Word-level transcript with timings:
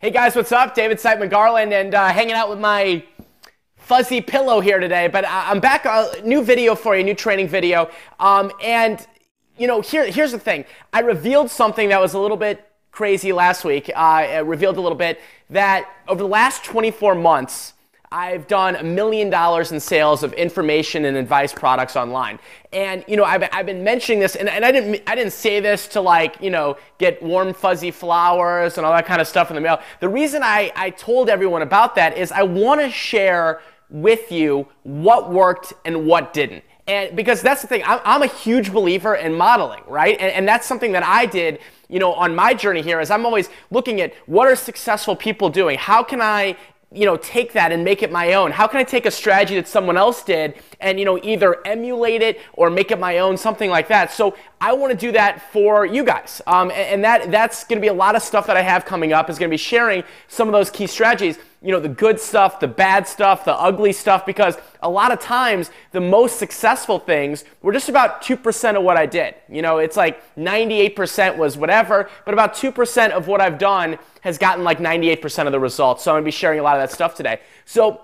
Hey 0.00 0.12
guys, 0.12 0.36
what's 0.36 0.52
up? 0.52 0.76
David 0.76 0.98
Siteman 0.98 1.28
Garland 1.28 1.72
and 1.72 1.92
uh, 1.92 2.06
hanging 2.10 2.34
out 2.34 2.48
with 2.48 2.60
my 2.60 3.02
fuzzy 3.74 4.20
pillow 4.20 4.60
here 4.60 4.78
today. 4.78 5.08
But 5.08 5.24
I'm 5.26 5.58
back, 5.58 5.86
a 5.86 5.90
uh, 5.90 6.14
new 6.24 6.44
video 6.44 6.76
for 6.76 6.96
you, 6.96 7.02
new 7.02 7.16
training 7.16 7.48
video. 7.48 7.90
Um, 8.20 8.52
and, 8.62 9.04
you 9.56 9.66
know, 9.66 9.80
here, 9.80 10.06
here's 10.08 10.30
the 10.30 10.38
thing. 10.38 10.66
I 10.92 11.00
revealed 11.00 11.50
something 11.50 11.88
that 11.88 12.00
was 12.00 12.14
a 12.14 12.20
little 12.20 12.36
bit 12.36 12.64
crazy 12.92 13.32
last 13.32 13.64
week. 13.64 13.90
Uh, 13.92 14.44
revealed 14.46 14.76
a 14.76 14.80
little 14.80 14.96
bit 14.96 15.20
that 15.50 15.90
over 16.06 16.22
the 16.22 16.28
last 16.28 16.62
24 16.62 17.16
months, 17.16 17.72
I've 18.10 18.46
done 18.46 18.76
a 18.76 18.82
million 18.82 19.28
dollars 19.28 19.70
in 19.70 19.80
sales 19.80 20.22
of 20.22 20.32
information 20.32 21.04
and 21.04 21.16
advice 21.16 21.52
products 21.52 21.94
online. 21.94 22.38
And, 22.72 23.04
you 23.06 23.16
know, 23.16 23.24
I've, 23.24 23.46
I've 23.52 23.66
been 23.66 23.84
mentioning 23.84 24.20
this, 24.20 24.34
and, 24.34 24.48
and 24.48 24.64
I, 24.64 24.72
didn't, 24.72 25.02
I 25.06 25.14
didn't 25.14 25.34
say 25.34 25.60
this 25.60 25.86
to 25.88 26.00
like, 26.00 26.40
you 26.40 26.50
know, 26.50 26.78
get 26.98 27.22
warm, 27.22 27.52
fuzzy 27.52 27.90
flowers 27.90 28.78
and 28.78 28.86
all 28.86 28.92
that 28.94 29.04
kind 29.04 29.20
of 29.20 29.28
stuff 29.28 29.50
in 29.50 29.56
the 29.56 29.60
mail. 29.60 29.80
The 30.00 30.08
reason 30.08 30.42
I, 30.42 30.72
I 30.74 30.90
told 30.90 31.28
everyone 31.28 31.60
about 31.60 31.94
that 31.96 32.16
is 32.16 32.32
I 32.32 32.42
want 32.42 32.80
to 32.80 32.90
share 32.90 33.60
with 33.90 34.32
you 34.32 34.66
what 34.84 35.30
worked 35.30 35.74
and 35.84 36.06
what 36.06 36.32
didn't. 36.32 36.64
And 36.86 37.14
because 37.14 37.42
that's 37.42 37.60
the 37.60 37.68
thing, 37.68 37.82
I'm, 37.84 38.22
a 38.22 38.26
huge 38.26 38.72
believer 38.72 39.14
in 39.14 39.34
modeling, 39.34 39.82
right? 39.86 40.18
And, 40.18 40.32
and 40.32 40.48
that's 40.48 40.66
something 40.66 40.92
that 40.92 41.02
I 41.02 41.26
did 41.26 41.58
you 41.90 41.98
know, 41.98 42.12
on 42.12 42.34
my 42.34 42.52
journey 42.52 42.82
here 42.82 43.00
is 43.00 43.10
I'm 43.10 43.24
always 43.24 43.48
looking 43.70 44.00
at 44.02 44.12
what 44.26 44.46
are 44.46 44.54
successful 44.54 45.16
people 45.16 45.48
doing? 45.48 45.78
How 45.78 46.02
can 46.02 46.20
I 46.20 46.56
you 46.90 47.04
know, 47.04 47.16
take 47.18 47.52
that 47.52 47.70
and 47.70 47.84
make 47.84 48.02
it 48.02 48.10
my 48.10 48.32
own? 48.32 48.50
How 48.50 48.66
can 48.66 48.80
I 48.80 48.84
take 48.84 49.04
a 49.04 49.10
strategy 49.10 49.54
that 49.56 49.68
someone 49.68 49.96
else 49.96 50.22
did 50.22 50.54
and, 50.80 50.98
you 50.98 51.04
know, 51.04 51.18
either 51.22 51.66
emulate 51.66 52.22
it 52.22 52.40
or 52.54 52.70
make 52.70 52.90
it 52.90 52.98
my 52.98 53.18
own, 53.18 53.36
something 53.36 53.68
like 53.68 53.88
that? 53.88 54.10
So 54.12 54.34
I 54.60 54.72
want 54.72 54.92
to 54.92 54.98
do 54.98 55.12
that 55.12 55.52
for 55.52 55.86
you 55.86 56.04
guys. 56.04 56.42
Um, 56.46 56.70
and, 56.70 56.80
and 56.80 57.04
that, 57.04 57.30
that's 57.30 57.64
going 57.64 57.78
to 57.78 57.80
be 57.80 57.88
a 57.88 57.92
lot 57.92 58.16
of 58.16 58.22
stuff 58.22 58.46
that 58.46 58.56
I 58.56 58.62
have 58.62 58.84
coming 58.84 59.12
up 59.12 59.30
is 59.30 59.38
going 59.38 59.48
to 59.48 59.52
be 59.52 59.58
sharing 59.58 60.02
some 60.26 60.48
of 60.48 60.52
those 60.52 60.70
key 60.70 60.86
strategies 60.86 61.38
you 61.60 61.72
know, 61.72 61.80
the 61.80 61.88
good 61.88 62.20
stuff, 62.20 62.60
the 62.60 62.68
bad 62.68 63.08
stuff, 63.08 63.44
the 63.44 63.54
ugly 63.54 63.92
stuff, 63.92 64.24
because 64.24 64.56
a 64.80 64.88
lot 64.88 65.10
of 65.10 65.18
times 65.18 65.70
the 65.90 66.00
most 66.00 66.38
successful 66.38 67.00
things 67.00 67.44
were 67.62 67.72
just 67.72 67.88
about 67.88 68.22
2% 68.22 68.76
of 68.76 68.82
what 68.84 68.96
I 68.96 69.06
did. 69.06 69.34
You 69.48 69.62
know, 69.62 69.78
it's 69.78 69.96
like 69.96 70.22
98% 70.36 71.36
was 71.36 71.56
whatever, 71.56 72.08
but 72.24 72.32
about 72.32 72.54
2% 72.54 73.10
of 73.10 73.26
what 73.26 73.40
I've 73.40 73.58
done 73.58 73.98
has 74.20 74.38
gotten 74.38 74.62
like 74.62 74.78
98% 74.78 75.46
of 75.46 75.52
the 75.52 75.58
results. 75.58 76.04
So 76.04 76.12
I'm 76.12 76.16
gonna 76.16 76.26
be 76.26 76.30
sharing 76.30 76.60
a 76.60 76.62
lot 76.62 76.76
of 76.76 76.88
that 76.88 76.94
stuff 76.94 77.16
today. 77.16 77.40
So 77.64 78.02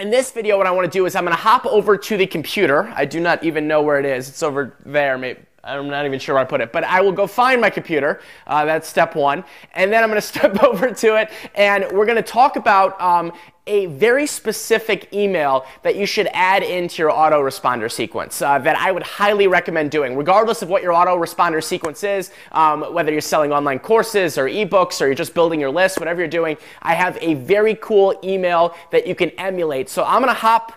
in 0.00 0.10
this 0.10 0.32
video, 0.32 0.58
what 0.58 0.66
I 0.66 0.72
wanna 0.72 0.88
do 0.88 1.06
is 1.06 1.14
I'm 1.14 1.24
gonna 1.24 1.36
hop 1.36 1.64
over 1.66 1.96
to 1.96 2.16
the 2.16 2.26
computer. 2.26 2.92
I 2.96 3.04
do 3.04 3.20
not 3.20 3.44
even 3.44 3.68
know 3.68 3.82
where 3.82 4.00
it 4.00 4.06
is. 4.06 4.28
It's 4.28 4.42
over 4.42 4.74
there, 4.84 5.16
maybe 5.16 5.40
I'm 5.66 5.88
not 5.88 6.06
even 6.06 6.18
sure 6.18 6.36
where 6.36 6.42
I 6.42 6.46
put 6.46 6.60
it, 6.60 6.72
but 6.72 6.84
I 6.84 7.00
will 7.00 7.12
go 7.12 7.26
find 7.26 7.60
my 7.60 7.70
computer. 7.70 8.20
Uh, 8.46 8.64
that's 8.64 8.88
step 8.88 9.14
one. 9.14 9.44
And 9.74 9.92
then 9.92 10.02
I'm 10.02 10.08
going 10.08 10.20
to 10.20 10.26
step 10.26 10.62
over 10.62 10.92
to 10.92 11.16
it 11.16 11.30
and 11.54 11.86
we're 11.92 12.06
going 12.06 12.16
to 12.16 12.22
talk 12.22 12.56
about 12.56 13.00
um, 13.00 13.32
a 13.66 13.86
very 13.86 14.26
specific 14.28 15.12
email 15.12 15.66
that 15.82 15.96
you 15.96 16.06
should 16.06 16.28
add 16.32 16.62
into 16.62 17.02
your 17.02 17.10
autoresponder 17.10 17.90
sequence 17.90 18.40
uh, 18.40 18.58
that 18.60 18.76
I 18.76 18.92
would 18.92 19.02
highly 19.02 19.48
recommend 19.48 19.90
doing, 19.90 20.16
regardless 20.16 20.62
of 20.62 20.68
what 20.68 20.82
your 20.84 20.92
autoresponder 20.92 21.62
sequence 21.62 22.04
is, 22.04 22.30
um, 22.52 22.94
whether 22.94 23.10
you're 23.10 23.20
selling 23.20 23.52
online 23.52 23.80
courses 23.80 24.38
or 24.38 24.44
ebooks 24.44 25.00
or 25.00 25.06
you're 25.06 25.16
just 25.16 25.34
building 25.34 25.60
your 25.60 25.70
list, 25.70 25.98
whatever 25.98 26.20
you're 26.20 26.28
doing. 26.28 26.56
I 26.80 26.94
have 26.94 27.18
a 27.20 27.34
very 27.34 27.74
cool 27.74 28.18
email 28.22 28.76
that 28.92 29.06
you 29.06 29.16
can 29.16 29.30
emulate. 29.30 29.88
So 29.88 30.04
I'm 30.04 30.22
going 30.22 30.32
to 30.32 30.40
hop 30.40 30.72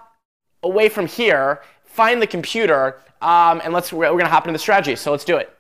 away 0.64 0.90
from 0.90 1.06
here, 1.06 1.62
find 2.00 2.22
the 2.22 2.28
computer, 2.28 2.98
um, 3.22 3.60
and 3.62 3.74
let's 3.74 3.92
we're, 3.92 4.10
we're 4.10 4.18
gonna 4.18 4.30
hop 4.30 4.46
into 4.46 4.54
the 4.54 4.60
strategy. 4.60 4.96
So 4.96 5.12
let's 5.12 5.26
do 5.26 5.36
it. 5.36 5.54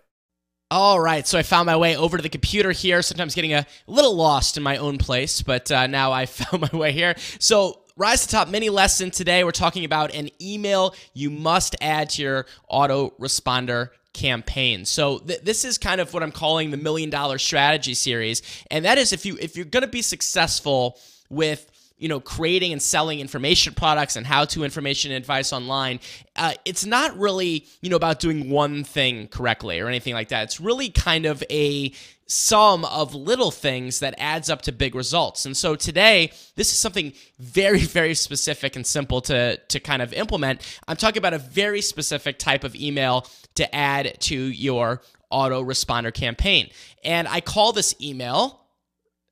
All 0.71 1.01
right, 1.01 1.27
so 1.27 1.37
I 1.37 1.43
found 1.43 1.65
my 1.65 1.75
way 1.75 1.97
over 1.97 2.15
to 2.15 2.23
the 2.23 2.29
computer 2.29 2.71
here. 2.71 3.01
Sometimes 3.01 3.35
getting 3.35 3.53
a 3.53 3.65
little 3.87 4.15
lost 4.15 4.55
in 4.55 4.63
my 4.63 4.77
own 4.77 4.97
place, 4.99 5.41
but 5.41 5.69
uh, 5.69 5.87
now 5.87 6.13
I 6.13 6.25
found 6.37 6.71
my 6.71 6.77
way 6.79 6.93
here. 6.93 7.15
So 7.39 7.81
Rise 7.97 8.25
to 8.25 8.31
Top 8.31 8.47
mini 8.47 8.69
lesson 8.69 9.11
today. 9.11 9.43
We're 9.43 9.51
talking 9.51 9.83
about 9.83 10.13
an 10.15 10.29
email 10.41 10.95
you 11.13 11.29
must 11.29 11.75
add 11.81 12.11
to 12.11 12.21
your 12.21 12.45
autoresponder 12.71 13.89
campaign. 14.13 14.85
So 14.85 15.19
th- 15.19 15.41
this 15.41 15.65
is 15.65 15.77
kind 15.77 15.99
of 15.99 16.13
what 16.13 16.23
I'm 16.23 16.31
calling 16.31 16.71
the 16.71 16.77
million 16.77 17.09
dollar 17.09 17.37
strategy 17.37 17.95
series, 17.95 18.41
and 18.71 18.85
that 18.85 18.97
is 18.97 19.11
if 19.11 19.25
you 19.25 19.37
if 19.41 19.57
you're 19.57 19.65
going 19.65 19.83
to 19.83 19.89
be 19.89 20.01
successful 20.01 20.97
with 21.29 21.69
you 21.99 22.07
know 22.09 22.19
creating 22.19 22.71
and 22.71 22.81
selling 22.81 23.19
information 23.19 23.73
products 23.73 24.15
and 24.15 24.25
how 24.25 24.45
to 24.45 24.63
information 24.63 25.11
advice 25.11 25.53
online 25.53 25.99
uh, 26.39 26.53
it's 26.65 26.85
not 26.85 27.17
really 27.17 27.65
you 27.81 27.89
know 27.89 27.97
about 27.97 28.19
doing 28.19 28.49
one 28.49 28.83
thing 28.83 29.27
correctly 29.27 29.79
or 29.79 29.87
anything 29.87 30.13
like 30.13 30.29
that. 30.29 30.43
It's 30.43 30.59
really 30.59 30.89
kind 30.89 31.25
of 31.25 31.43
a 31.49 31.91
sum 32.27 32.85
of 32.85 33.15
little 33.15 33.51
things 33.51 33.99
that 33.99 34.13
adds 34.17 34.49
up 34.49 34.61
to 34.61 34.71
big 34.71 34.93
results. 34.95 35.45
And 35.45 35.57
so 35.57 35.75
today 35.75 36.31
this 36.55 36.71
is 36.71 36.79
something 36.79 37.13
very 37.39 37.79
very 37.79 38.13
specific 38.13 38.75
and 38.75 38.87
simple 38.87 39.21
to 39.21 39.57
to 39.57 39.79
kind 39.79 40.01
of 40.01 40.13
implement. 40.13 40.61
I'm 40.87 40.97
talking 40.97 41.17
about 41.17 41.33
a 41.33 41.39
very 41.39 41.81
specific 41.81 42.39
type 42.39 42.63
of 42.63 42.75
email 42.75 43.27
to 43.55 43.75
add 43.75 44.17
to 44.21 44.35
your 44.35 45.01
autoresponder 45.31 46.13
campaign. 46.13 46.69
And 47.03 47.27
i 47.27 47.41
call 47.41 47.71
this 47.71 47.93
email 48.01 48.61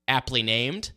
aptly 0.07 0.43
named 0.43 0.91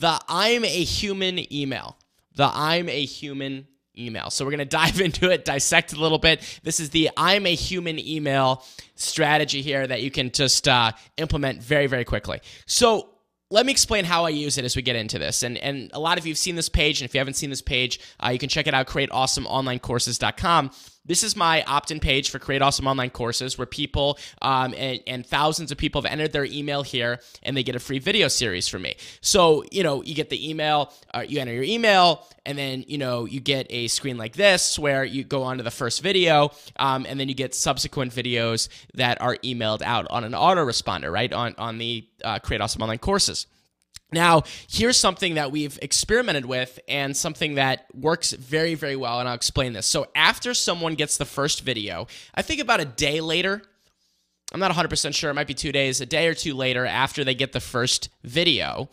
the 0.00 0.18
I'm 0.28 0.64
a 0.64 0.84
human 0.84 1.52
email. 1.52 1.96
The 2.34 2.50
I'm 2.52 2.88
a 2.88 3.04
human 3.04 3.66
email. 3.96 4.30
So 4.30 4.44
we're 4.44 4.52
going 4.52 4.58
to 4.60 4.64
dive 4.64 5.00
into 5.00 5.30
it, 5.30 5.44
dissect 5.44 5.92
it 5.92 5.98
a 5.98 6.02
little 6.02 6.18
bit. 6.18 6.60
This 6.62 6.80
is 6.80 6.90
the 6.90 7.10
I'm 7.16 7.46
a 7.46 7.54
human 7.54 7.98
email 7.98 8.64
strategy 8.96 9.62
here 9.62 9.86
that 9.86 10.02
you 10.02 10.10
can 10.10 10.30
just 10.30 10.66
uh, 10.66 10.92
implement 11.16 11.62
very, 11.62 11.86
very 11.86 12.04
quickly. 12.04 12.40
So 12.66 13.10
let 13.50 13.66
me 13.66 13.72
explain 13.72 14.04
how 14.04 14.24
I 14.24 14.30
use 14.30 14.58
it 14.58 14.64
as 14.64 14.76
we 14.76 14.82
get 14.82 14.96
into 14.96 15.18
this. 15.18 15.42
And 15.42 15.58
and 15.58 15.90
a 15.92 16.00
lot 16.00 16.18
of 16.18 16.26
you 16.26 16.30
have 16.32 16.38
seen 16.38 16.54
this 16.56 16.68
page, 16.68 17.00
and 17.00 17.08
if 17.08 17.14
you 17.14 17.18
haven't 17.18 17.34
seen 17.34 17.50
this 17.50 17.62
page, 17.62 18.00
uh, 18.24 18.30
you 18.30 18.38
can 18.38 18.48
check 18.48 18.66
it 18.66 18.74
out, 18.74 18.86
createawesomeonlinecourses.com. 18.86 20.70
This 21.06 21.24
is 21.24 21.34
my 21.34 21.62
opt 21.64 21.90
in 21.90 21.98
page 21.98 22.28
for 22.28 22.38
Create 22.38 22.60
Awesome 22.60 22.86
Online 22.86 23.08
Courses 23.08 23.56
where 23.56 23.66
people 23.66 24.18
um, 24.42 24.74
and, 24.76 25.00
and 25.06 25.26
thousands 25.26 25.72
of 25.72 25.78
people 25.78 26.02
have 26.02 26.12
entered 26.12 26.32
their 26.32 26.44
email 26.44 26.82
here 26.82 27.20
and 27.42 27.56
they 27.56 27.62
get 27.62 27.74
a 27.74 27.78
free 27.78 27.98
video 27.98 28.28
series 28.28 28.68
from 28.68 28.82
me. 28.82 28.96
So, 29.22 29.64
you 29.72 29.82
know, 29.82 30.02
you 30.02 30.14
get 30.14 30.28
the 30.28 30.48
email, 30.48 30.92
uh, 31.14 31.24
you 31.26 31.40
enter 31.40 31.54
your 31.54 31.64
email, 31.64 32.26
and 32.44 32.58
then, 32.58 32.84
you 32.86 32.98
know, 32.98 33.24
you 33.24 33.40
get 33.40 33.66
a 33.70 33.88
screen 33.88 34.18
like 34.18 34.34
this 34.34 34.78
where 34.78 35.02
you 35.02 35.24
go 35.24 35.42
on 35.42 35.56
to 35.56 35.62
the 35.62 35.70
first 35.70 36.02
video, 36.02 36.50
um, 36.76 37.06
and 37.08 37.18
then 37.18 37.28
you 37.28 37.34
get 37.34 37.54
subsequent 37.54 38.12
videos 38.12 38.68
that 38.94 39.20
are 39.22 39.36
emailed 39.36 39.80
out 39.82 40.06
on 40.10 40.22
an 40.24 40.32
autoresponder, 40.32 41.10
right? 41.10 41.32
On, 41.32 41.54
on 41.56 41.78
the 41.78 42.06
uh, 42.22 42.38
Create 42.40 42.60
Awesome 42.60 42.82
Online 42.82 42.98
Courses. 42.98 43.46
Now, 44.12 44.42
here's 44.68 44.96
something 44.96 45.34
that 45.34 45.52
we've 45.52 45.78
experimented 45.82 46.44
with 46.44 46.80
and 46.88 47.16
something 47.16 47.54
that 47.54 47.86
works 47.94 48.32
very, 48.32 48.74
very 48.74 48.96
well, 48.96 49.20
and 49.20 49.28
I'll 49.28 49.34
explain 49.34 49.72
this. 49.72 49.86
So, 49.86 50.08
after 50.14 50.54
someone 50.54 50.94
gets 50.94 51.16
the 51.16 51.24
first 51.24 51.62
video, 51.62 52.06
I 52.34 52.42
think 52.42 52.60
about 52.60 52.80
a 52.80 52.84
day 52.84 53.20
later, 53.20 53.62
I'm 54.52 54.60
not 54.60 54.72
100% 54.72 55.14
sure, 55.14 55.30
it 55.30 55.34
might 55.34 55.46
be 55.46 55.54
two 55.54 55.72
days, 55.72 56.00
a 56.00 56.06
day 56.06 56.26
or 56.26 56.34
two 56.34 56.54
later 56.54 56.84
after 56.84 57.22
they 57.22 57.34
get 57.34 57.52
the 57.52 57.60
first 57.60 58.08
video, 58.24 58.88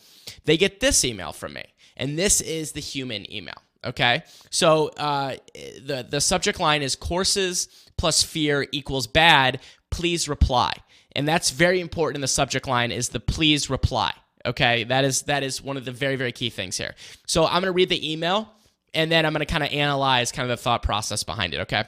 they 0.45 0.57
get 0.57 0.79
this 0.79 1.03
email 1.03 1.31
from 1.31 1.53
me. 1.53 1.63
And 1.95 2.17
this 2.17 2.41
is 2.41 2.73
the 2.73 2.79
human 2.79 3.31
email. 3.31 3.57
Okay. 3.83 4.23
So, 4.51 4.89
uh, 4.89 5.37
the, 5.53 6.05
the 6.07 6.21
subject 6.21 6.59
line 6.59 6.83
is 6.83 6.95
courses 6.95 7.67
plus 7.97 8.21
fear 8.21 8.67
equals 8.71 9.07
bad. 9.07 9.61
Please 9.89 10.29
reply. 10.29 10.73
And 11.15 11.27
that's 11.27 11.49
very 11.49 11.79
important 11.79 12.17
in 12.17 12.21
the 12.21 12.27
subject 12.27 12.67
line 12.67 12.91
is 12.91 13.09
the 13.09 13.19
please 13.19 13.69
reply. 13.69 14.13
Okay, 14.47 14.85
that 14.85 15.05
is 15.05 15.23
that 15.23 15.43
is 15.43 15.61
one 15.61 15.77
of 15.77 15.85
the 15.85 15.91
very 15.91 16.15
very 16.15 16.31
key 16.31 16.49
things 16.49 16.77
here. 16.77 16.95
So 17.25 17.45
I'm 17.45 17.61
gonna 17.61 17.71
read 17.71 17.89
the 17.89 18.11
email 18.11 18.49
and 18.93 19.11
then 19.11 19.25
I'm 19.25 19.33
gonna 19.33 19.45
kind 19.45 19.63
of 19.63 19.71
analyze 19.71 20.31
kind 20.31 20.49
of 20.49 20.57
the 20.57 20.61
thought 20.61 20.83
process 20.83 21.23
behind 21.23 21.53
it. 21.53 21.61
Okay. 21.61 21.83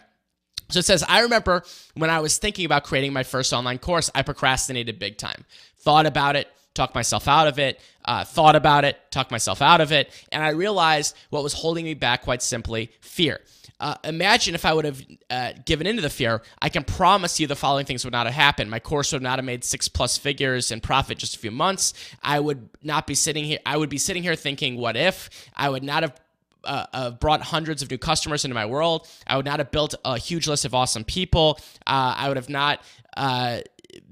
So 0.69 0.77
it 0.79 0.85
says, 0.85 1.03
I 1.07 1.21
remember 1.21 1.63
when 1.95 2.11
I 2.11 2.19
was 2.19 2.37
thinking 2.37 2.65
about 2.65 2.83
creating 2.83 3.11
my 3.11 3.23
first 3.23 3.53
online 3.53 3.79
course, 3.79 4.11
I 4.13 4.21
procrastinated 4.21 4.99
big 4.99 5.17
time. 5.17 5.45
Thought 5.79 6.05
about 6.05 6.35
it, 6.35 6.47
talked 6.73 6.95
myself 6.95 7.27
out 7.27 7.47
of 7.47 7.59
it, 7.59 7.79
uh, 8.05 8.23
thought 8.23 8.55
about 8.55 8.85
it, 8.85 8.97
talked 9.11 9.31
myself 9.31 9.61
out 9.61 9.81
of 9.81 9.91
it, 9.91 10.11
and 10.31 10.43
I 10.43 10.49
realized 10.49 11.15
what 11.29 11.43
was 11.43 11.53
holding 11.53 11.85
me 11.85 11.93
back 11.93 12.23
quite 12.23 12.41
simply 12.41 12.91
fear. 13.01 13.41
Uh, 13.79 13.95
imagine 14.03 14.55
if 14.55 14.65
I 14.65 14.73
would 14.73 14.83
have 14.83 15.01
uh, 15.29 15.53
given 15.65 15.87
into 15.87 16.01
the 16.01 16.09
fear. 16.09 16.41
I 16.61 16.67
can 16.67 16.83
promise 16.83 17.39
you 17.39 17.47
the 17.47 17.55
following 17.55 17.85
things 17.85 18.03
would 18.03 18.11
not 18.11 18.25
have 18.25 18.35
happened. 18.35 18.69
My 18.69 18.79
course 18.79 19.13
would 19.13 19.21
not 19.21 19.39
have 19.39 19.45
made 19.45 19.63
six 19.63 19.87
plus 19.87 20.17
figures 20.17 20.71
in 20.71 20.81
profit 20.81 21.17
just 21.17 21.35
a 21.35 21.39
few 21.39 21.51
months. 21.51 21.93
I 22.21 22.41
would 22.41 22.69
not 22.83 23.07
be 23.07 23.15
sitting 23.15 23.45
here. 23.45 23.59
I 23.65 23.77
would 23.77 23.89
be 23.89 23.97
sitting 23.97 24.21
here 24.21 24.35
thinking, 24.35 24.75
what 24.75 24.97
if? 24.97 25.29
I 25.55 25.69
would 25.69 25.83
not 25.83 26.03
have 26.03 26.19
uh, 26.65 26.85
uh, 26.91 27.11
brought 27.11 27.41
hundreds 27.41 27.81
of 27.81 27.89
new 27.89 27.97
customers 27.97 28.43
into 28.43 28.53
my 28.55 28.65
world. 28.65 29.07
I 29.25 29.37
would 29.37 29.45
not 29.45 29.59
have 29.59 29.71
built 29.71 29.95
a 30.03 30.17
huge 30.17 30.45
list 30.45 30.65
of 30.65 30.75
awesome 30.75 31.05
people. 31.05 31.57
Uh, 31.87 32.15
I 32.17 32.27
would 32.27 32.35
have 32.35 32.49
not 32.49 32.81
uh, 33.15 33.61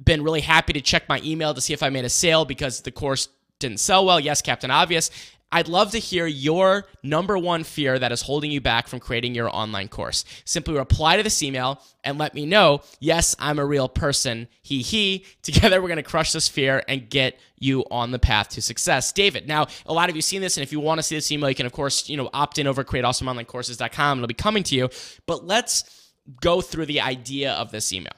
been 0.03 0.23
really 0.23 0.41
happy 0.41 0.73
to 0.73 0.81
check 0.81 1.07
my 1.09 1.21
email 1.23 1.53
to 1.53 1.61
see 1.61 1.73
if 1.73 1.83
I 1.83 1.89
made 1.89 2.05
a 2.05 2.09
sale 2.09 2.45
because 2.45 2.81
the 2.81 2.91
course 2.91 3.29
didn't 3.59 3.79
sell 3.79 4.05
well. 4.05 4.19
Yes, 4.19 4.41
Captain 4.41 4.71
Obvious. 4.71 5.09
I'd 5.49 5.69
love 5.69 5.91
to 5.91 5.97
hear 5.97 6.27
your 6.27 6.87
number 7.03 7.37
one 7.37 7.63
fear 7.63 7.97
that 7.97 8.11
is 8.11 8.21
holding 8.21 8.51
you 8.51 8.59
back 8.59 8.87
from 8.89 8.99
creating 8.99 9.33
your 9.33 9.49
online 9.55 9.87
course. 9.87 10.25
Simply 10.43 10.73
reply 10.75 11.15
to 11.15 11.23
this 11.23 11.41
email 11.41 11.81
and 12.03 12.17
let 12.17 12.33
me 12.33 12.45
know, 12.45 12.81
yes, 12.99 13.33
I'm 13.39 13.57
a 13.57 13.65
real 13.65 13.87
person. 13.87 14.49
He, 14.61 14.81
he. 14.81 15.25
Together, 15.41 15.81
we're 15.81 15.87
going 15.87 15.97
to 15.97 16.03
crush 16.03 16.33
this 16.33 16.49
fear 16.49 16.83
and 16.89 17.09
get 17.09 17.39
you 17.57 17.85
on 17.89 18.11
the 18.11 18.19
path 18.19 18.49
to 18.49 18.61
success. 18.61 19.13
David, 19.13 19.47
now, 19.47 19.67
a 19.85 19.93
lot 19.93 20.09
of 20.09 20.15
you 20.17 20.21
seen 20.21 20.41
this, 20.41 20.57
and 20.57 20.63
if 20.63 20.73
you 20.73 20.81
want 20.81 20.99
to 20.99 21.03
see 21.03 21.15
this 21.15 21.31
email, 21.31 21.49
you 21.49 21.55
can, 21.55 21.65
of 21.65 21.71
course, 21.71 22.09
you 22.09 22.17
know, 22.17 22.29
opt 22.33 22.59
in 22.59 22.67
over 22.67 22.83
createawesomeonlinecourses.com. 22.83 24.19
It'll 24.19 24.27
be 24.27 24.33
coming 24.33 24.63
to 24.63 24.75
you. 24.75 24.89
But 25.25 25.45
let's 25.45 26.11
go 26.41 26.59
through 26.59 26.87
the 26.87 26.99
idea 26.99 27.53
of 27.53 27.71
this 27.71 27.93
email. 27.93 28.13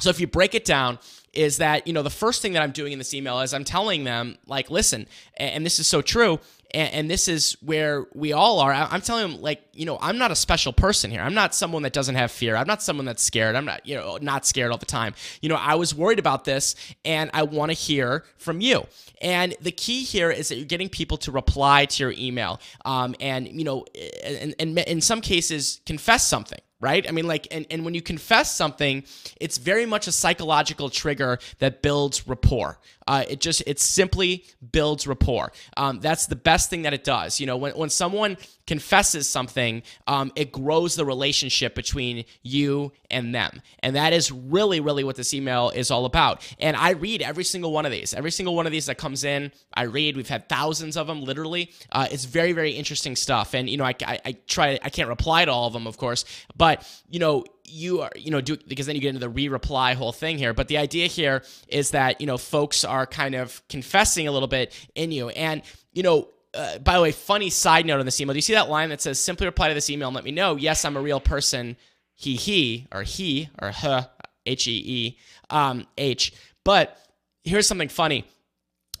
So 0.00 0.10
if 0.10 0.20
you 0.20 0.26
break 0.26 0.54
it 0.54 0.64
down, 0.64 0.98
is 1.32 1.58
that, 1.58 1.86
you 1.86 1.92
know, 1.92 2.02
the 2.02 2.10
first 2.10 2.42
thing 2.42 2.54
that 2.54 2.62
I'm 2.62 2.72
doing 2.72 2.92
in 2.92 2.98
this 2.98 3.14
email 3.14 3.40
is 3.40 3.54
I'm 3.54 3.64
telling 3.64 4.04
them, 4.04 4.36
like, 4.46 4.70
listen, 4.70 5.06
and 5.36 5.64
this 5.64 5.78
is 5.78 5.86
so 5.86 6.02
true, 6.02 6.40
and, 6.72 7.10
this 7.10 7.26
is 7.26 7.56
where 7.62 8.06
we 8.14 8.32
all 8.32 8.60
are. 8.60 8.72
I'm 8.72 9.00
telling 9.00 9.30
them, 9.30 9.40
like, 9.40 9.60
you 9.72 9.84
know, 9.84 9.98
I'm 10.00 10.18
not 10.18 10.30
a 10.30 10.36
special 10.36 10.72
person 10.72 11.10
here. 11.10 11.20
I'm 11.20 11.34
not 11.34 11.52
someone 11.52 11.82
that 11.82 11.92
doesn't 11.92 12.14
have 12.14 12.30
fear. 12.30 12.54
I'm 12.54 12.66
not 12.66 12.80
someone 12.80 13.06
that's 13.06 13.24
scared. 13.24 13.56
I'm 13.56 13.64
not, 13.64 13.84
you 13.84 13.96
know, 13.96 14.18
not 14.20 14.46
scared 14.46 14.70
all 14.70 14.78
the 14.78 14.86
time. 14.86 15.14
You 15.42 15.48
know, 15.48 15.56
I 15.56 15.74
was 15.74 15.94
worried 15.94 16.20
about 16.20 16.44
this, 16.44 16.76
and 17.04 17.30
I 17.34 17.42
want 17.42 17.70
to 17.70 17.74
hear 17.74 18.24
from 18.36 18.60
you. 18.60 18.86
And 19.20 19.56
the 19.60 19.72
key 19.72 20.04
here 20.04 20.30
is 20.30 20.48
that 20.48 20.56
you're 20.56 20.64
getting 20.64 20.88
people 20.88 21.16
to 21.18 21.32
reply 21.32 21.86
to 21.86 22.04
your 22.04 22.14
email, 22.16 22.60
um, 22.84 23.16
and 23.20 23.48
you 23.48 23.64
know, 23.64 23.84
and 24.24 24.54
in 24.58 25.00
some 25.00 25.20
cases, 25.20 25.80
confess 25.86 26.26
something 26.26 26.59
right? 26.80 27.06
I 27.08 27.12
mean, 27.12 27.26
like, 27.26 27.46
and, 27.50 27.66
and 27.70 27.84
when 27.84 27.94
you 27.94 28.02
confess 28.02 28.54
something, 28.54 29.04
it's 29.40 29.58
very 29.58 29.86
much 29.86 30.06
a 30.06 30.12
psychological 30.12 30.90
trigger 30.90 31.38
that 31.58 31.82
builds 31.82 32.26
rapport. 32.26 32.78
Uh, 33.06 33.24
it 33.28 33.40
just, 33.40 33.62
it 33.66 33.80
simply 33.80 34.44
builds 34.72 35.06
rapport. 35.06 35.52
Um, 35.76 36.00
that's 36.00 36.26
the 36.26 36.36
best 36.36 36.70
thing 36.70 36.82
that 36.82 36.94
it 36.94 37.02
does. 37.02 37.40
You 37.40 37.46
know, 37.46 37.56
when, 37.56 37.72
when 37.72 37.90
someone 37.90 38.36
confesses 38.68 39.28
something, 39.28 39.82
um, 40.06 40.30
it 40.36 40.52
grows 40.52 40.94
the 40.94 41.04
relationship 41.04 41.74
between 41.74 42.24
you 42.42 42.92
and 43.10 43.34
them. 43.34 43.62
And 43.80 43.96
that 43.96 44.12
is 44.12 44.30
really, 44.30 44.78
really 44.78 45.02
what 45.02 45.16
this 45.16 45.34
email 45.34 45.70
is 45.70 45.90
all 45.90 46.04
about. 46.04 46.46
And 46.60 46.76
I 46.76 46.90
read 46.90 47.20
every 47.20 47.42
single 47.42 47.72
one 47.72 47.84
of 47.84 47.90
these. 47.90 48.14
Every 48.14 48.30
single 48.30 48.54
one 48.54 48.66
of 48.66 48.72
these 48.72 48.86
that 48.86 48.96
comes 48.96 49.24
in, 49.24 49.50
I 49.74 49.82
read. 49.82 50.16
We've 50.16 50.28
had 50.28 50.48
thousands 50.48 50.96
of 50.96 51.08
them, 51.08 51.20
literally. 51.20 51.72
Uh, 51.90 52.06
it's 52.12 52.26
very, 52.26 52.52
very 52.52 52.70
interesting 52.70 53.16
stuff. 53.16 53.54
And, 53.54 53.68
you 53.68 53.76
know, 53.76 53.84
I, 53.84 53.94
I, 54.06 54.20
I 54.24 54.32
try, 54.46 54.78
I 54.84 54.90
can't 54.90 55.08
reply 55.08 55.44
to 55.44 55.50
all 55.50 55.66
of 55.66 55.72
them, 55.72 55.88
of 55.88 55.96
course, 55.96 56.24
but, 56.56 56.69
you 57.08 57.18
know, 57.18 57.44
you 57.64 58.00
are 58.00 58.10
you 58.16 58.30
know 58.32 58.40
do 58.40 58.56
because 58.66 58.86
then 58.86 58.96
you 58.96 59.00
get 59.00 59.10
into 59.10 59.20
the 59.20 59.28
re-reply 59.28 59.94
whole 59.94 60.10
thing 60.10 60.36
here 60.36 60.52
but 60.52 60.66
the 60.66 60.76
idea 60.76 61.06
here 61.06 61.44
is 61.68 61.92
that 61.92 62.20
you 62.20 62.26
know 62.26 62.36
folks 62.36 62.84
are 62.84 63.06
kind 63.06 63.36
of 63.36 63.62
confessing 63.68 64.26
a 64.26 64.32
little 64.32 64.48
bit 64.48 64.74
in 64.96 65.12
you 65.12 65.28
and 65.28 65.62
you 65.92 66.02
know 66.02 66.28
uh, 66.54 66.78
by 66.78 66.94
the 66.96 67.02
way, 67.02 67.12
funny 67.12 67.50
side 67.50 67.86
note 67.86 68.00
on 68.00 68.04
this 68.04 68.20
email. 68.20 68.34
Do 68.34 68.38
you 68.38 68.42
see 68.42 68.54
that 68.54 68.68
line 68.68 68.88
that 68.88 69.00
says 69.00 69.20
simply 69.20 69.46
reply 69.46 69.68
to 69.68 69.74
this 69.74 69.88
email 69.88 70.08
and 70.08 70.14
let 70.14 70.24
me 70.24 70.32
know? 70.32 70.56
Yes, 70.56 70.84
I'm 70.84 70.96
a 70.96 71.00
real 71.00 71.20
person. 71.20 71.76
He, 72.16 72.34
he, 72.34 72.88
or 72.92 73.02
he, 73.02 73.48
or 73.62 73.70
huh, 73.70 74.08
H 74.44 74.66
E 74.66 74.82
E, 74.84 75.18
um, 75.48 75.86
H. 75.96 76.32
But 76.64 76.98
here's 77.44 77.66
something 77.66 77.88
funny. 77.88 78.24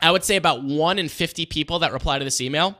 I 0.00 0.10
would 0.10 0.24
say 0.24 0.36
about 0.36 0.62
one 0.62 0.98
in 0.98 1.08
50 1.08 1.44
people 1.46 1.80
that 1.80 1.92
reply 1.92 2.18
to 2.18 2.24
this 2.24 2.40
email 2.40 2.78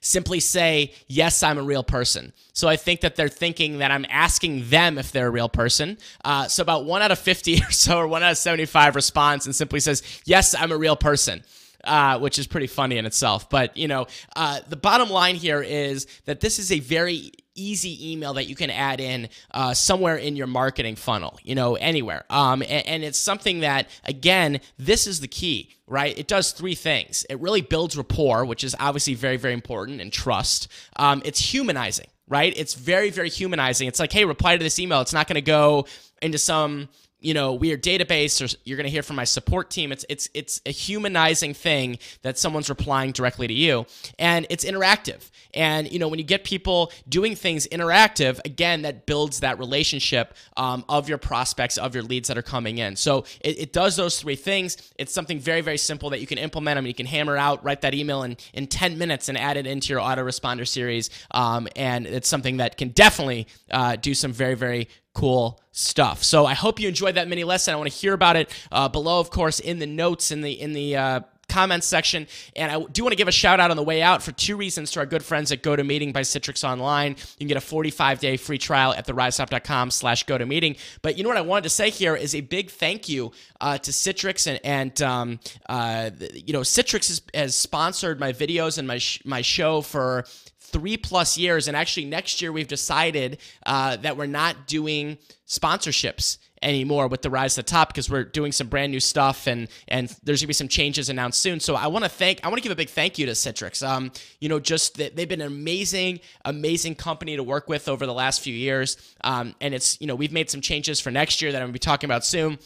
simply 0.00 0.40
say, 0.40 0.92
Yes, 1.06 1.42
I'm 1.42 1.58
a 1.58 1.62
real 1.62 1.84
person. 1.84 2.32
So 2.52 2.68
I 2.68 2.76
think 2.76 3.00
that 3.00 3.16
they're 3.16 3.28
thinking 3.28 3.78
that 3.78 3.90
I'm 3.90 4.06
asking 4.08 4.68
them 4.68 4.98
if 4.98 5.12
they're 5.12 5.28
a 5.28 5.30
real 5.30 5.48
person. 5.48 5.98
Uh, 6.24 6.48
so 6.48 6.62
about 6.62 6.84
one 6.84 7.02
out 7.02 7.10
of 7.10 7.18
50 7.18 7.62
or 7.62 7.70
so, 7.70 7.98
or 7.98 8.06
one 8.06 8.22
out 8.22 8.32
of 8.32 8.38
75 8.38 8.94
responds 8.96 9.46
and 9.46 9.54
simply 9.54 9.80
says, 9.80 10.02
Yes, 10.24 10.54
I'm 10.54 10.72
a 10.72 10.76
real 10.76 10.96
person 10.96 11.42
uh, 11.84 12.18
which 12.18 12.38
is 12.38 12.46
pretty 12.46 12.66
funny 12.66 12.98
in 12.98 13.06
itself. 13.06 13.50
But, 13.50 13.76
you 13.76 13.88
know, 13.88 14.06
uh, 14.36 14.60
the 14.68 14.76
bottom 14.76 15.10
line 15.10 15.36
here 15.36 15.62
is 15.62 16.06
that 16.24 16.40
this 16.40 16.58
is 16.58 16.72
a 16.72 16.80
very 16.80 17.32
easy 17.54 18.12
email 18.12 18.34
that 18.34 18.46
you 18.46 18.54
can 18.54 18.70
add 18.70 19.00
in 19.00 19.28
uh, 19.52 19.74
somewhere 19.74 20.16
in 20.16 20.36
your 20.36 20.46
marketing 20.46 20.96
funnel, 20.96 21.38
you 21.42 21.54
know, 21.54 21.74
anywhere. 21.74 22.24
Um, 22.30 22.62
and, 22.62 22.86
and, 22.86 23.04
it's 23.04 23.18
something 23.18 23.60
that, 23.60 23.88
again, 24.04 24.60
this 24.78 25.06
is 25.06 25.20
the 25.20 25.28
key, 25.28 25.70
right? 25.86 26.16
It 26.16 26.28
does 26.28 26.52
three 26.52 26.74
things. 26.74 27.26
It 27.28 27.38
really 27.40 27.60
builds 27.60 27.96
rapport, 27.96 28.44
which 28.44 28.64
is 28.64 28.74
obviously 28.80 29.14
very, 29.14 29.36
very 29.36 29.54
important, 29.54 30.00
and 30.00 30.12
trust. 30.12 30.68
Um, 30.96 31.20
it's 31.24 31.40
humanizing, 31.40 32.06
right? 32.28 32.54
It's 32.56 32.74
very, 32.74 33.10
very 33.10 33.28
humanizing. 33.28 33.88
It's 33.88 34.00
like, 34.00 34.12
hey, 34.12 34.24
reply 34.24 34.56
to 34.56 34.62
this 34.62 34.78
email. 34.78 35.00
It's 35.00 35.12
not 35.12 35.28
going 35.28 35.34
to 35.34 35.42
go 35.42 35.86
into 36.22 36.38
some 36.38 36.88
you 37.22 37.34
know 37.34 37.52
weird 37.52 37.82
database 37.82 38.42
or 38.42 38.56
you're 38.64 38.76
going 38.76 38.86
to 38.86 38.90
hear 38.90 39.02
from 39.02 39.16
my 39.16 39.24
support 39.24 39.70
team. 39.70 39.92
It's 39.92 40.04
it's 40.08 40.28
it's 40.34 40.60
a 40.66 40.70
humanizing 40.70 41.54
thing 41.54 41.98
that 42.22 42.38
someone's 42.38 42.68
replying 42.68 43.12
directly 43.12 43.46
to 43.46 43.54
you. 43.54 43.86
And 44.18 44.46
it's 44.50 44.64
interactive. 44.64 45.30
And 45.54 45.90
you 45.90 45.98
know 45.98 46.08
when 46.08 46.18
you 46.18 46.24
get 46.24 46.44
people 46.44 46.92
doing 47.08 47.34
things 47.34 47.66
interactive 47.68 48.40
again 48.44 48.82
that 48.82 49.06
builds 49.06 49.40
that 49.40 49.58
relationship 49.58 50.34
um, 50.56 50.84
of 50.88 51.08
your 51.08 51.18
prospects 51.18 51.78
of 51.78 51.94
your 51.94 52.04
leads 52.04 52.28
that 52.28 52.36
are 52.36 52.42
coming 52.42 52.78
in. 52.78 52.96
So 52.96 53.24
it, 53.40 53.58
it, 53.58 53.72
does 53.72 53.96
those 53.96 54.20
three 54.20 54.36
things. 54.36 54.76
It's 54.98 55.12
something 55.12 55.38
very 55.38 55.60
very 55.60 55.78
simple 55.78 56.10
that 56.10 56.20
you 56.20 56.26
can 56.26 56.38
implement. 56.38 56.78
I 56.78 56.80
mean 56.80 56.88
you 56.88 56.94
can 56.94 57.06
hammer 57.06 57.36
out 57.36 57.64
write 57.64 57.82
that 57.82 57.94
email 57.94 58.22
in 58.22 58.36
in 58.52 58.66
10 58.66 58.98
minutes 58.98 59.28
and 59.28 59.38
add 59.38 59.56
it 59.56 59.66
into 59.66 59.92
your 59.92 60.00
autoresponder 60.00 60.66
series. 60.66 61.10
Um, 61.30 61.68
and 61.76 62.06
it's 62.06 62.28
something 62.28 62.58
that 62.58 62.76
can 62.76 62.88
definitely 62.88 63.46
uh, 63.70 63.96
do 63.96 64.14
some 64.14 64.32
very 64.32 64.54
very 64.54 64.88
cool 65.14 65.60
stuff. 65.72 66.22
So 66.22 66.46
I 66.46 66.54
hope 66.54 66.80
you 66.80 66.88
enjoyed 66.88 67.16
that 67.16 67.28
mini 67.28 67.44
lesson. 67.44 67.74
I 67.74 67.76
want 67.76 67.90
to 67.90 67.96
hear 67.96 68.12
about 68.12 68.36
it 68.36 68.50
uh, 68.70 68.88
below, 68.88 69.20
of 69.20 69.30
course, 69.30 69.60
in 69.60 69.78
the 69.78 69.86
notes 69.86 70.30
in 70.30 70.40
the 70.40 70.52
in 70.52 70.72
the 70.72 70.96
uh, 70.96 71.20
comments 71.52 71.86
section. 71.86 72.26
And 72.56 72.72
I 72.72 72.82
do 72.90 73.04
want 73.04 73.12
to 73.12 73.16
give 73.16 73.28
a 73.28 73.32
shout 73.32 73.60
out 73.60 73.70
on 73.70 73.76
the 73.76 73.82
way 73.82 74.00
out 74.00 74.22
for 74.22 74.32
two 74.32 74.56
reasons 74.56 74.90
to 74.92 75.00
our 75.00 75.06
good 75.06 75.22
friends 75.22 75.52
at 75.52 75.62
GoToMeeting 75.62 76.12
by 76.12 76.22
Citrix 76.22 76.66
Online. 76.66 77.12
You 77.12 77.38
can 77.38 77.48
get 77.48 77.56
a 77.58 77.60
45 77.60 78.20
day 78.20 78.36
free 78.38 78.58
trial 78.58 78.94
at 78.94 79.06
theriseup.com 79.06 79.90
slash 79.90 80.24
GoToMeeting. 80.24 80.78
But 81.02 81.18
you 81.18 81.22
know 81.22 81.28
what 81.28 81.38
I 81.38 81.42
wanted 81.42 81.64
to 81.64 81.70
say 81.70 81.90
here 81.90 82.16
is 82.16 82.34
a 82.34 82.40
big 82.40 82.70
thank 82.70 83.08
you 83.08 83.32
uh, 83.60 83.78
to 83.78 83.90
Citrix 83.90 84.46
and, 84.46 84.60
and 84.64 85.02
um, 85.02 85.40
uh, 85.68 86.10
you 86.34 86.52
know, 86.52 86.60
Citrix 86.60 87.08
has, 87.08 87.22
has 87.34 87.54
sponsored 87.54 88.18
my 88.18 88.32
videos 88.32 88.78
and 88.78 88.88
my, 88.88 88.98
sh- 88.98 89.20
my 89.24 89.42
show 89.42 89.82
for 89.82 90.24
three 90.58 90.96
plus 90.96 91.36
years. 91.36 91.68
And 91.68 91.76
actually, 91.76 92.06
next 92.06 92.40
year 92.40 92.50
we've 92.50 92.68
decided 92.68 93.38
uh, 93.66 93.96
that 93.96 94.16
we're 94.16 94.26
not 94.26 94.66
doing 94.66 95.18
sponsorships 95.46 96.38
anymore 96.62 97.08
with 97.08 97.22
the 97.22 97.30
rise 97.30 97.54
to 97.54 97.60
the 97.60 97.64
top 97.64 97.88
because 97.88 98.08
we're 98.08 98.24
doing 98.24 98.52
some 98.52 98.68
brand 98.68 98.92
new 98.92 99.00
stuff 99.00 99.46
and 99.46 99.68
and 99.88 100.14
there's 100.22 100.40
gonna 100.40 100.48
be 100.48 100.54
some 100.54 100.68
changes 100.68 101.08
announced 101.08 101.40
soon. 101.40 101.60
So 101.60 101.74
I 101.74 101.88
want 101.88 102.04
to 102.04 102.08
thank 102.08 102.44
I 102.44 102.48
want 102.48 102.58
to 102.58 102.62
give 102.62 102.72
a 102.72 102.76
big 102.76 102.88
thank 102.88 103.18
you 103.18 103.26
to 103.26 103.32
Citrix. 103.32 103.86
Um, 103.86 104.12
you 104.40 104.48
know, 104.48 104.60
just 104.60 104.96
that 104.96 105.16
they've 105.16 105.28
been 105.28 105.40
an 105.40 105.46
amazing 105.46 106.20
amazing 106.44 106.94
company 106.94 107.36
to 107.36 107.42
work 107.42 107.68
with 107.68 107.88
over 107.88 108.06
the 108.06 108.14
last 108.14 108.40
few 108.40 108.54
years. 108.54 108.96
Um, 109.24 109.54
and 109.60 109.74
it's 109.74 110.00
you 110.00 110.06
know 110.06 110.14
we've 110.14 110.32
made 110.32 110.50
some 110.50 110.60
changes 110.60 111.00
for 111.00 111.10
next 111.10 111.42
year 111.42 111.52
that 111.52 111.58
I'm 111.58 111.68
gonna 111.68 111.72
be 111.72 111.78
talking 111.78 112.08
about 112.08 112.24
soon. 112.24 112.58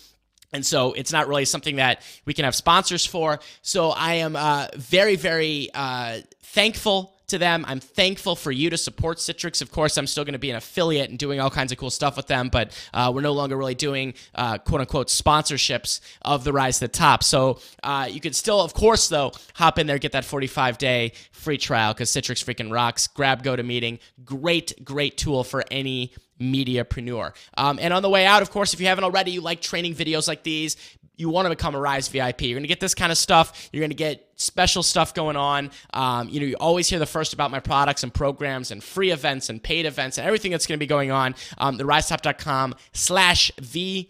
And 0.53 0.65
so 0.65 0.93
it's 0.93 1.13
not 1.13 1.29
really 1.29 1.45
something 1.45 1.77
that 1.77 2.03
we 2.25 2.33
can 2.33 2.45
have 2.45 2.55
sponsors 2.55 3.05
for. 3.05 3.41
So 3.63 3.91
I 3.91 4.15
am 4.15 4.37
uh, 4.37 4.69
very, 4.77 5.17
very 5.17 5.71
uh, 5.75 6.21
thankful 6.43 7.16
to 7.29 7.39
them. 7.39 7.65
I'm 7.67 7.81
thankful 7.81 8.37
for 8.37 8.53
you 8.53 8.71
to 8.71 8.77
support 8.77 9.19
Citrix. 9.19 9.61
Of 9.61 9.73
course, 9.73 9.97
I'm 9.97 10.07
still 10.07 10.25
going 10.25 10.35
to 10.35 10.39
be 10.39 10.51
an 10.51 10.57
affiliate 10.57 11.11
and 11.11 11.19
doing 11.19 11.41
all 11.41 11.51
kinds 11.51 11.73
of 11.73 11.79
cool 11.79 11.91
stuff 11.91 12.17
with 12.17 12.27
them, 12.27 12.49
but 12.49 12.71
uh, 12.95 13.11
we're 13.15 13.21
no 13.21 13.33
longer 13.33 13.57
really 13.57 13.75
doing 13.75 14.15
uh, 14.35 14.59
quote 14.59 14.81
unquote 14.81 15.09
sponsorships 15.09 16.01
of 16.23 16.45
the 16.45 16.53
Rise 16.53 16.79
to 16.79 16.85
the 16.85 16.89
Top. 16.89 17.25
So 17.25 17.59
uh, 17.83 18.09
you 18.11 18.21
could 18.21 18.37
still, 18.37 18.61
of 18.61 18.75
course, 18.75 19.09
though, 19.09 19.33
hop 19.55 19.79
in 19.79 19.87
there, 19.87 19.99
get 19.99 20.13
that 20.13 20.25
45 20.25 20.79
day 20.79 21.13
free 21.37 21.59
trial 21.59 21.93
because 21.93 22.11
Citrix 22.11 22.45
freaking 22.45 22.73
rocks. 22.73 23.07
Grab 23.07 23.43
GoToMeeting. 23.43 23.99
Great, 24.25 24.85
great 24.85 25.17
tool 25.17 25.45
for 25.45 25.65
any 25.71 26.13
mediapreneur. 26.41 27.35
Um, 27.57 27.79
and 27.81 27.93
on 27.93 28.03
the 28.03 28.11
way 28.11 28.27
out, 28.27 28.43
of 28.43 28.51
course, 28.51 28.75
if 28.75 28.81
you 28.81 28.87
haven't 28.87 29.05
already, 29.05 29.31
you 29.31 29.41
like 29.41 29.61
training 29.61 29.95
videos 29.95 30.29
like 30.29 30.43
these, 30.43 30.77
you 31.17 31.31
want 31.31 31.47
to 31.47 31.51
become 31.51 31.75
a 31.75 31.81
Rise 31.81 32.09
VIP. 32.09 32.43
You're 32.43 32.55
going 32.55 32.63
to 32.63 32.69
get 32.69 32.81
this 32.81 32.95
kind 32.95 33.11
of 33.11 33.19
stuff. 33.19 33.71
You're 33.73 33.81
going 33.81 33.91
to 33.91 33.97
get 33.97 34.29
special 34.37 34.83
stuff 34.83 35.15
going 35.15 35.37
on. 35.37 35.71
Um, 35.95 36.29
you 36.29 36.41
know, 36.41 36.47
you 36.47 36.57
always 36.57 36.89
hear 36.89 36.99
the 36.99 37.07
first 37.07 37.33
about 37.33 37.51
my 37.51 37.61
products 37.61 38.03
and 38.03 38.13
programs 38.13 38.71
and 38.71 38.85
free 38.85 39.11
events 39.11 39.49
and 39.49 39.63
paid 39.63 39.87
events 39.87 40.19
and 40.19 40.27
everything 40.27 40.53
that's 40.53 40.67
going 40.67 40.79
to 40.79 40.83
be 40.83 40.87
going 40.87 41.11
on. 41.11 41.35
Um, 41.59 41.79
theriseup.com 41.79 42.75
slash 42.93 43.51
VIP. 43.59 44.09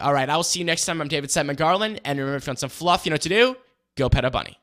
All 0.00 0.14
right, 0.14 0.28
I 0.28 0.36
will 0.36 0.44
see 0.44 0.60
you 0.60 0.64
next 0.64 0.86
time. 0.86 1.00
I'm 1.00 1.08
David 1.08 1.30
Siteman 1.30 1.56
Garland. 1.56 2.00
And 2.04 2.18
remember, 2.18 2.36
if 2.36 2.46
you 2.46 2.50
want 2.50 2.60
some 2.60 2.70
fluff, 2.70 3.04
you 3.04 3.10
know 3.10 3.14
what 3.14 3.22
to 3.22 3.28
do? 3.28 3.56
Go 3.96 4.08
pet 4.08 4.24
a 4.24 4.30
bunny. 4.30 4.56